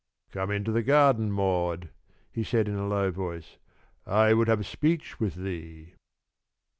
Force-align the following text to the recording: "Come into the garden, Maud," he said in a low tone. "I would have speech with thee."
"Come 0.31 0.49
into 0.49 0.71
the 0.71 0.81
garden, 0.81 1.31
Maud," 1.31 1.89
he 2.31 2.43
said 2.43 2.67
in 2.67 2.73
a 2.73 2.87
low 2.87 3.11
tone. 3.11 3.43
"I 4.07 4.33
would 4.33 4.47
have 4.47 4.65
speech 4.65 5.19
with 5.19 5.35
thee." 5.35 5.93